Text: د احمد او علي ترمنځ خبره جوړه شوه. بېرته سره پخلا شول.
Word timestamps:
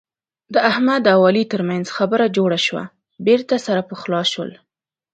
د 0.53 0.55
احمد 0.69 1.03
او 1.13 1.19
علي 1.29 1.43
ترمنځ 1.53 1.85
خبره 1.97 2.25
جوړه 2.37 2.59
شوه. 2.65 2.83
بېرته 3.25 3.55
سره 3.65 3.81
پخلا 3.89 4.21
شول. 4.31 4.51